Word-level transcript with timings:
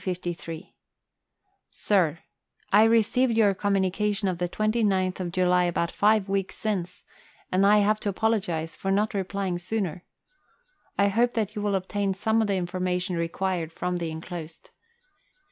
oIR, 1.91 2.17
I 2.73 2.83
received 2.85 3.37
your 3.37 3.53
communication 3.53 4.27
of 4.27 4.39
the 4.39 4.49
29th 4.49 5.31
July 5.31 5.65
about 5.65 5.91
five 5.91 6.27
weeks 6.27 6.55
since, 6.55 7.03
and 7.51 7.67
I 7.67 7.77
have 7.85 7.99
to 7.99 8.09
apologize 8.09 8.75
for 8.75 8.89
not 8.89 9.13
replying 9.13 9.59
sooner. 9.59 10.03
I 10.97 11.09
hope 11.09 11.35
that 11.35 11.53
you 11.55 11.61
will 11.61 11.75
obtain 11.75 12.15
some 12.15 12.41
of 12.41 12.47
the 12.47 12.55
information 12.55 13.15
required 13.15 13.71
from 13.71 13.97
the 13.97 14.09
enclosed. 14.09 14.71